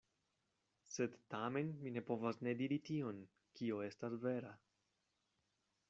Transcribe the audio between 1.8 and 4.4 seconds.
mi ne povas ne diri tion, kio estas